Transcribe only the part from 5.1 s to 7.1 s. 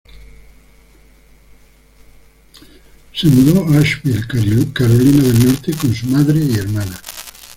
del Norte con su madre y hermana.